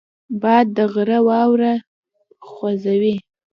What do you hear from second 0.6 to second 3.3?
د غره واورې خوځوي